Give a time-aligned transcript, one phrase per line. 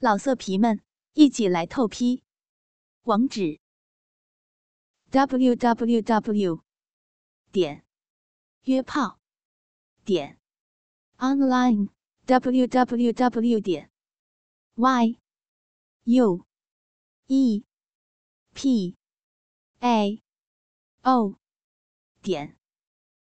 [0.00, 0.80] 老色皮们，
[1.14, 2.22] 一起来透批！
[3.02, 3.58] 网址
[5.10, 6.62] ：w w w
[7.50, 7.84] 点
[8.62, 9.18] 约炮
[10.04, 10.38] 点
[11.16, 11.88] online
[12.26, 13.90] w w w 点
[14.76, 15.18] y
[16.04, 16.46] u
[17.26, 17.64] e
[18.54, 18.96] p
[19.80, 20.22] a
[21.02, 21.40] o
[22.22, 22.56] 点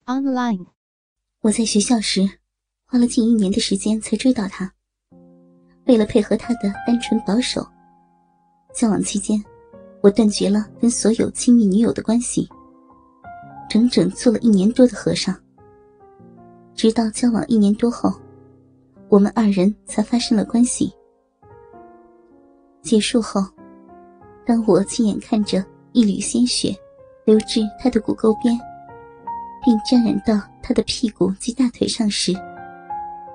[0.05, 0.67] online。
[1.39, 2.41] 我在学校时，
[2.85, 4.75] 花了近一年的时间才追到他。
[5.87, 7.67] 为了配合他的单纯保守，
[8.75, 9.43] 交往期间，
[10.01, 12.49] 我断绝了跟所有亲密女友的关系，
[13.69, 15.35] 整整做了一年多的和尚。
[16.75, 18.13] 直到交往一年多后，
[19.09, 20.93] 我们二人才发生了关系。
[22.83, 23.45] 结束后，
[24.47, 26.75] 当我亲眼看着一缕鲜血
[27.25, 28.59] 流至他的骨沟边，
[29.65, 32.33] 并沾染到他的屁股及大腿上时，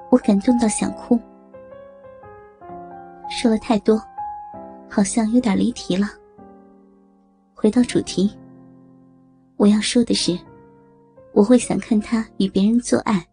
[0.09, 1.19] 我感动到想哭。
[3.29, 4.01] 说了太多，
[4.89, 6.07] 好像有点离题了。
[7.53, 8.31] 回到主题，
[9.57, 10.37] 我要说的是，
[11.33, 13.25] 我会想看他与别人做爱，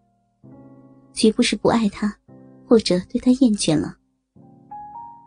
[1.12, 2.14] 绝不是不爱他，
[2.66, 3.96] 或者对他厌倦了。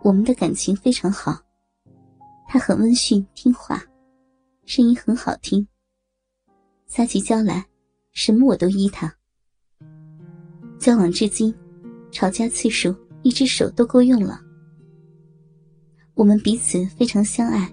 [0.01, 1.39] 我们的感情非常好，
[2.47, 3.81] 他很温驯听话，
[4.65, 5.65] 声音很好听。
[6.87, 7.65] 撒起娇来，
[8.11, 9.13] 什么我都依他。
[10.79, 11.53] 交往至今，
[12.11, 14.41] 吵架次数一只手都够用了。
[16.15, 17.69] 我们彼此非常相爱。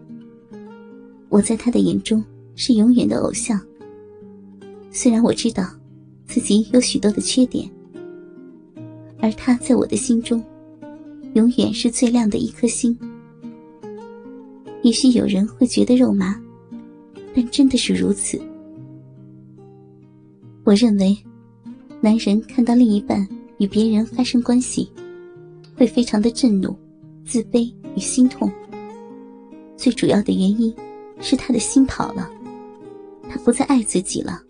[1.28, 2.22] 我在他的眼中
[2.56, 3.58] 是永远的偶像。
[4.90, 5.64] 虽然我知道
[6.26, 7.70] 自己有许多的缺点，
[9.20, 10.42] 而他在我的心中
[11.34, 12.96] 永远是最亮的一颗星。
[14.82, 16.38] 也许有人会觉得肉麻，
[17.34, 18.38] 但真的是如此。
[20.64, 21.16] 我认为，
[22.00, 23.26] 男人看到另一半
[23.58, 24.90] 与别人发生关系，
[25.76, 26.76] 会非常的震怒、
[27.24, 27.72] 自卑。
[27.94, 28.50] 与心痛，
[29.76, 30.74] 最主要的原因
[31.20, 32.30] 是他的心跑了，
[33.28, 34.42] 他不再爱自己了。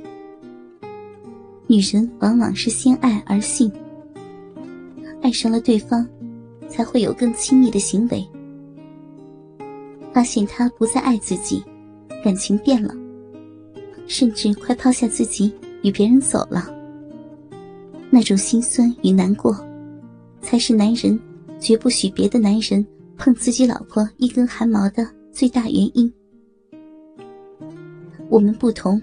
[1.67, 3.73] 女人往往是先爱而性，
[5.23, 6.07] 爱上了对方，
[6.69, 8.27] 才会有更亲密的行为。
[10.13, 11.65] 发现他不再爱自己，
[12.23, 12.95] 感情变了，
[14.07, 15.51] 甚至快抛下自己
[15.83, 16.69] 与别人走了，
[18.11, 19.57] 那种心酸与难过，
[20.43, 21.19] 才是男人
[21.59, 22.87] 绝不许别的男人。
[23.17, 26.13] 碰自己老婆一根汗毛的最大原因。
[28.29, 29.01] 我们不同，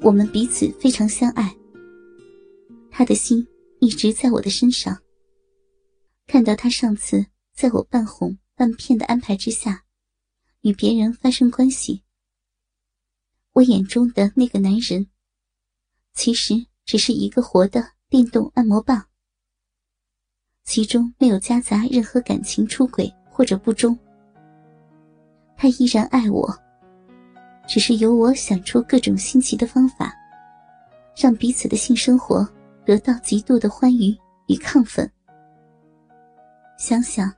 [0.00, 1.54] 我们彼此非常相爱。
[2.90, 3.46] 他的心
[3.80, 4.96] 一直在我的身上。
[6.26, 9.84] 看到他上次在我半哄半骗的安排之下，
[10.60, 12.02] 与别人发生关系，
[13.52, 15.08] 我眼中的那个男人，
[16.14, 19.11] 其实只是一个活的电动按摩棒。
[20.64, 23.98] 其中没有夹杂任何感情出轨或者不忠，
[25.56, 26.48] 他依然爱我，
[27.66, 30.14] 只是由我想出各种新奇的方法，
[31.16, 32.48] 让彼此的性生活
[32.84, 35.10] 得到极度的欢愉与亢奋。
[36.78, 37.30] 想想，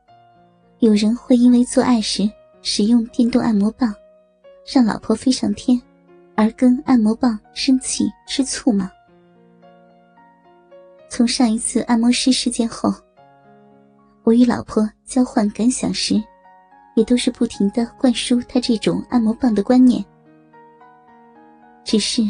[0.79, 2.31] 有人会因为做爱时
[2.63, 3.93] 使用电动按摩棒，
[4.73, 5.81] 让老婆飞上天，
[6.37, 8.93] 而跟按摩棒生气吃醋吗？
[11.09, 12.95] 从上一次按摩师事件后。
[14.25, 16.15] 我与老婆交换感想时，
[16.97, 20.03] 也都是不停的灌输他这种按摩棒的观念。
[21.85, 22.23] 只是，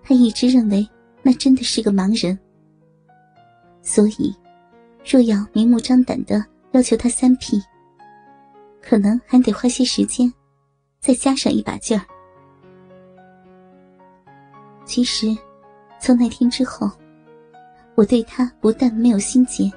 [0.00, 0.88] 他一直认为
[1.22, 2.38] 那真的是个盲人。
[3.82, 4.32] 所以，
[5.04, 7.60] 若要明目张胆的要求他三 P，
[8.80, 10.32] 可能还得花些时间，
[11.00, 12.06] 再加上一把劲儿。
[14.84, 15.36] 其实，
[15.98, 16.88] 从那天之后，
[17.96, 19.68] 我对他不但没有心结。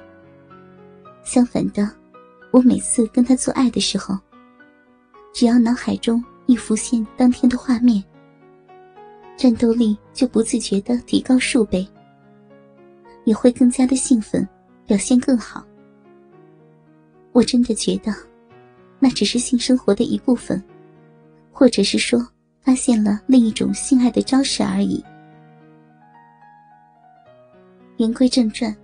[1.28, 1.86] 相反的，
[2.50, 4.18] 我每次跟他做爱的时候，
[5.30, 8.02] 只要脑海中一浮现当天的画面，
[9.36, 11.86] 战斗力就不自觉的提高数倍，
[13.26, 14.48] 也会更加的兴奋，
[14.86, 15.62] 表现更好。
[17.32, 18.10] 我真的觉得，
[18.98, 20.64] 那只是性生活的一部分，
[21.52, 22.26] 或者是说
[22.62, 25.04] 发现了另一种性爱的招式而已。
[27.98, 28.74] 言归正传。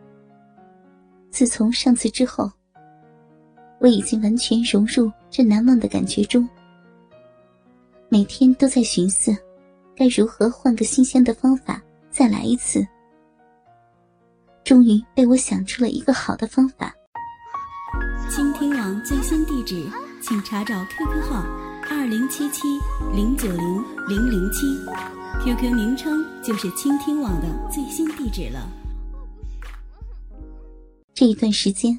[1.34, 2.48] 自从上次之后，
[3.81, 6.48] 我已经完全融入这难忘的感觉中。
[8.08, 9.36] 每天都在寻思，
[9.96, 12.86] 该如何换个新鲜的方法再来一次。
[14.62, 16.94] 终于被我想出了一个好的方法。
[18.31, 19.84] 倾听网最新地址，
[20.22, 21.44] 请查找 QQ 号
[21.90, 22.78] 二零七七
[23.12, 24.69] 零九零零零七
[25.42, 28.83] ，QQ 名称就是倾听网的最新地址了。
[31.24, 31.98] 这一段时间，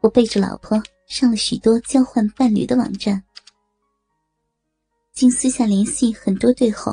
[0.00, 3.22] 我背着老婆上了许多交换伴侣的网站，
[5.12, 6.92] 经私下联系很多对后，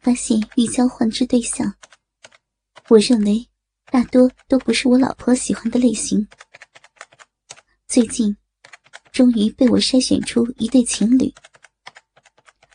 [0.00, 1.74] 发现欲交换之对象，
[2.88, 3.44] 我认为
[3.86, 6.24] 大多都不是我老婆喜欢的类型。
[7.88, 8.36] 最近，
[9.10, 11.34] 终于被我筛选出一对情侣，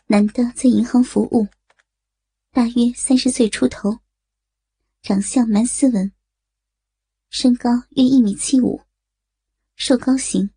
[0.08, 1.48] 男的在银行服务，
[2.52, 3.98] 大约三十岁出头，
[5.00, 6.12] 长相蛮斯文，
[7.28, 8.82] 身高约一米七五。
[9.74, 10.50] 瘦高型，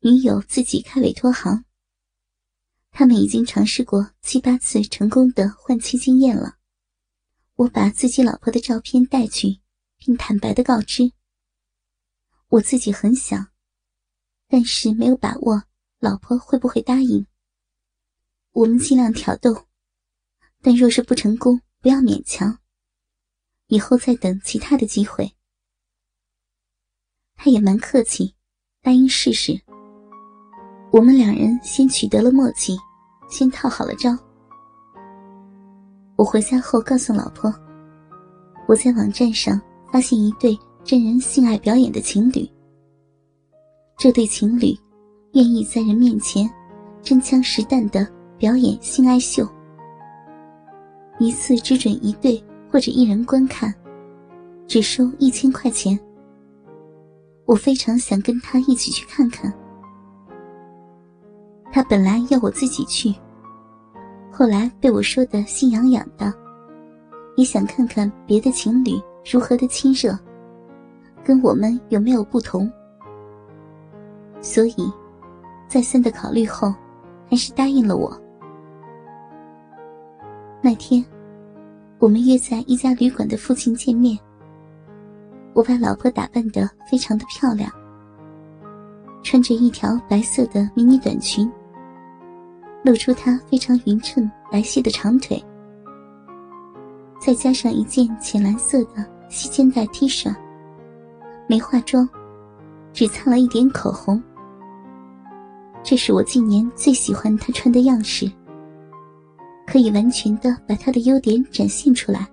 [0.00, 1.64] 女友自己开委托行。
[2.90, 6.58] 他们已经尝试过七八次成功的换妻经验了。
[7.56, 9.60] 我把自己老婆的照片带去，
[9.98, 11.12] 并坦白的告知：
[12.48, 13.48] 我自己很想，
[14.48, 15.64] 但是没有把握
[15.98, 17.26] 老婆会不会答应。
[18.52, 19.66] 我们尽量挑逗，
[20.62, 22.61] 但若是不成功，不要勉强，
[23.72, 25.32] 以后再等其他的机会。
[27.36, 28.34] 他也蛮客气，
[28.82, 29.58] 答应试试。
[30.92, 32.76] 我们两人先取得了默契，
[33.30, 34.14] 先套好了招。
[36.16, 37.50] 我回家后告诉老婆，
[38.68, 39.58] 我在网站上
[39.90, 40.54] 发现一对
[40.84, 42.46] 真人性爱表演的情侣。
[43.96, 44.78] 这对情侣
[45.32, 46.46] 愿意在人面前
[47.00, 49.48] 真枪实弹的表演性爱秀，
[51.18, 52.38] 一次只准一对
[52.72, 53.72] 或者一人观看，
[54.66, 55.98] 只收一千块钱。
[57.44, 59.52] 我非常想跟他一起去看看。
[61.70, 63.14] 他本来要我自己去，
[64.30, 66.32] 后来被我说的心痒痒的，
[67.36, 68.92] 也想看看别的情侣
[69.30, 70.18] 如何的亲热，
[71.22, 72.72] 跟我们有没有不同。
[74.40, 74.90] 所以，
[75.68, 76.74] 再三的考虑后，
[77.28, 78.18] 还是答应了我。
[80.62, 81.04] 那天，
[82.02, 84.18] 我们约在一家旅馆的附近见面。
[85.54, 87.70] 我把老婆打扮得非常的漂亮，
[89.22, 91.48] 穿着一条白色的迷你短裙，
[92.82, 95.40] 露出她非常匀称白皙的长腿，
[97.20, 100.34] 再加上一件浅蓝色的细肩带 T 恤，
[101.46, 102.08] 没化妆，
[102.92, 104.20] 只擦了一点口红。
[105.84, 108.28] 这是我今年最喜欢她穿的样式，
[109.72, 112.30] 可以完全的把他的优点展现出来。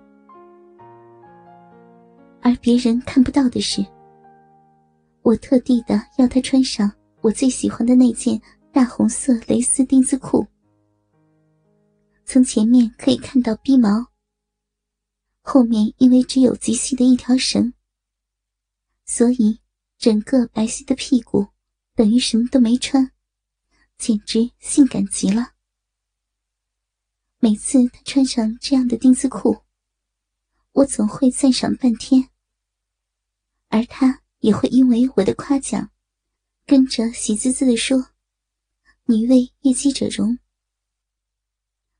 [2.42, 3.82] 而别人看不到的是，
[5.22, 6.92] 我特地的要他穿上
[7.22, 8.38] 我最喜欢的那件
[8.70, 10.46] 大红色蕾丝丁字裤，
[12.26, 14.06] 从前面可以看到逼毛，
[15.40, 17.72] 后面因为只有极细的一条绳，
[19.06, 19.58] 所以
[19.96, 21.46] 整个白皙的屁股
[21.94, 23.10] 等于什么都没穿，
[23.96, 25.52] 简直性感极了。
[27.42, 29.56] 每次他穿上这样的丁字裤，
[30.72, 32.28] 我总会赞赏半天。
[33.68, 35.90] 而他也会因为我的夸奖，
[36.66, 38.08] 跟着喜滋滋的说
[39.08, 40.38] ：“女为悦己者容。”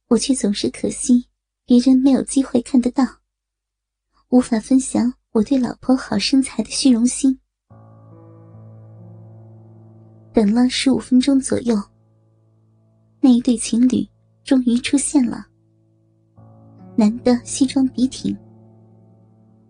[0.09, 1.27] 我却总是可惜，
[1.65, 3.03] 别人没有机会看得到，
[4.29, 7.41] 无法分享我对老婆好身材的虚荣心。
[10.35, 11.75] 等了十五分钟左右，
[13.21, 14.07] 那一对情侣
[14.51, 15.47] 终于出现了。
[16.97, 18.37] 男的西装笔挺，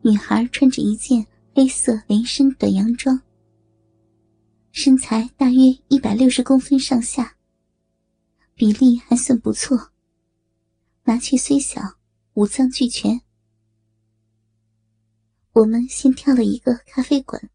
[0.01, 1.27] 女孩穿着一件。
[1.55, 3.21] 黑色连身短洋装，
[4.71, 5.59] 身材大约
[5.89, 7.37] 一百六十公分上下，
[8.55, 9.91] 比例还算不错。
[11.03, 11.83] 麻雀虽小，
[12.35, 13.21] 五脏俱全。
[15.53, 17.51] 我们先挑了一个咖啡馆，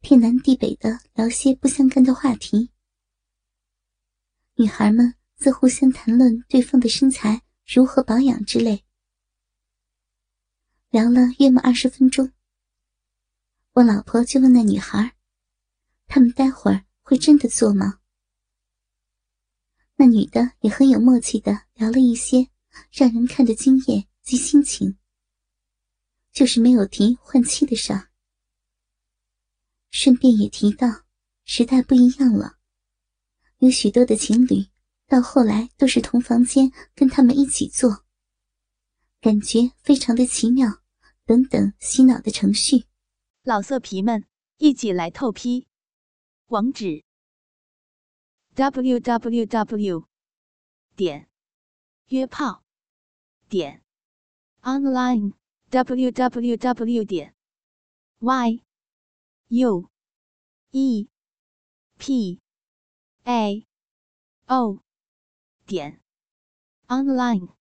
[0.00, 2.70] 天南地北的聊些不相干的话题。
[4.54, 8.84] 女孩们则互相谈论对方的身材如何保养之类，
[10.90, 12.32] 聊了约莫二十分钟。
[13.72, 15.16] 我老婆就问那女孩
[16.08, 18.00] ：“他们待会儿会真的做吗？”
[19.94, 22.48] 那女的也很有默契的聊了一些
[22.90, 24.98] 让人看的经验及心情，
[26.32, 28.10] 就是没有提换妻的事儿。
[29.90, 31.04] 顺便也提到，
[31.44, 32.58] 时代不一样了，
[33.58, 34.66] 有许多的情侣
[35.08, 38.04] 到后来都是同房间跟他们一起做，
[39.22, 40.82] 感觉非常的奇妙，
[41.24, 42.84] 等等洗脑的程序。
[43.42, 44.26] 老色皮们，
[44.58, 45.66] 一起来透批！
[46.48, 47.04] 网址
[48.54, 50.04] ：w w w
[50.94, 51.30] 点
[52.08, 52.62] 约炮
[53.48, 53.82] 点
[54.60, 55.32] online
[55.70, 57.34] w w w 点
[58.18, 58.62] y
[59.48, 59.90] u
[60.72, 61.08] e
[61.96, 62.40] p
[63.24, 63.66] a
[64.46, 64.82] o
[65.68, 66.00] 点
[66.88, 67.57] online。